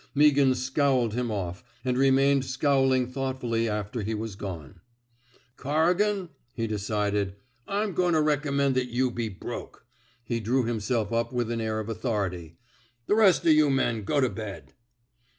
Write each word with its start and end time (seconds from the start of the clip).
Meaghan 0.15 0.55
scowled 0.55 1.13
him 1.13 1.29
off, 1.29 1.63
and 1.85 1.95
remained 1.95 2.43
scowling 2.43 3.05
thoughtfully 3.05 3.69
after 3.69 4.01
he 4.01 4.15
was 4.15 4.33
gone. 4.35 4.79
Corrigan," 5.57 6.29
he 6.55 6.65
decided, 6.65 7.35
I'm 7.67 7.93
goin' 7.93 8.15
to 8.15 8.21
recommend 8.21 8.73
that 8.73 8.87
you 8.91 9.11
be 9.11 9.29
broke." 9.29 9.85
He 10.25 10.39
drew 10.39 10.63
himself 10.63 11.13
up 11.13 11.31
with 11.31 11.51
an 11.51 11.61
air 11.61 11.79
of 11.79 11.87
authority. 11.87 12.57
*' 12.81 13.05
The 13.05 13.13
rest 13.13 13.45
of 13.45 13.51
you 13.53 13.69
men 13.69 14.01
go 14.03 14.19
to 14.19 14.29
bed." 14.29 14.73